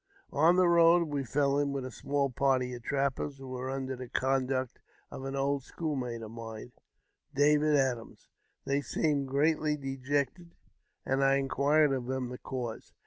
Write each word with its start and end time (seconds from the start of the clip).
On 0.33 0.55
the 0.55 0.67
road 0.67 1.09
we 1.09 1.23
fell 1.23 1.59
in 1.59 1.73
with 1.73 1.85
a 1.85 1.91
small 1.91 2.31
party 2.31 2.75
trap]Ders, 2.79 3.37
who 3.37 3.49
were 3.49 3.69
under 3.69 3.95
the 3.95 4.09
conduct 4.09 4.79
of 5.11 5.25
an 5.25 5.35
old 5.35 5.61
schoolmate 5.61 6.21
mine, 6.21 6.71
David 7.35 7.75
Adams. 7.75 8.27
They 8.65 8.81
seemed 8.81 9.27
greatly 9.27 9.77
dejected, 9.77 10.55
and 11.05 11.21
inquired 11.21 11.91
of 11.93 12.07
them 12.07 12.29
the 12.29 12.39
cause. 12.39 12.93